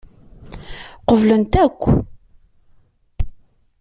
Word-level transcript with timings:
Qeblent 1.07 1.53
akk. 1.65 1.81